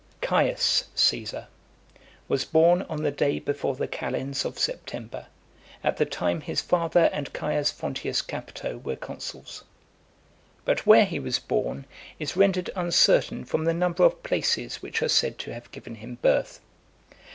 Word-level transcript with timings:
VIII. 0.13 0.17
Caius 0.29 0.85
Caesar 0.95 1.47
was 2.27 2.43
born 2.43 2.81
on 2.89 3.03
the 3.03 3.11
day 3.11 3.37
before 3.37 3.75
the 3.75 3.87
calends 3.87 4.39
[31st 4.39 4.45
August] 4.45 4.45
of 4.45 4.59
September, 4.59 5.27
at 5.83 5.97
the 5.97 6.07
time 6.07 6.41
his 6.41 6.59
father 6.59 7.11
and 7.13 7.31
Caius 7.33 7.71
Fonteius 7.71 8.23
Capito 8.23 8.79
were 8.79 8.95
consuls. 8.95 9.63
But 10.65 10.87
where 10.87 11.05
he 11.05 11.19
was 11.19 11.37
born, 11.37 11.85
is 12.17 12.35
rendered 12.35 12.71
uncertain 12.75 13.45
from 13.45 13.65
the 13.65 13.75
number 13.75 14.03
of 14.03 14.23
places 14.23 14.77
which 14.81 15.03
are 15.03 15.07
said 15.07 15.37
to 15.37 15.53
have 15.53 15.69
given 15.71 15.93
him 15.93 16.17
birth. 16.23 16.61